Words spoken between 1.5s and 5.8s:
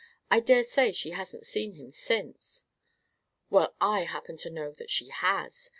him since." "Well, I happen to know that she has.